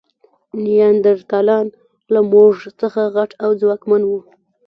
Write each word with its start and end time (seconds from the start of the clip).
نیاندرتالان 0.63 1.67
له 2.13 2.19
موږ 2.31 2.53
څخه 2.81 3.01
غټ 3.15 3.31
او 3.43 3.49
ځواکمن 3.61 4.01
وو. 4.05 4.19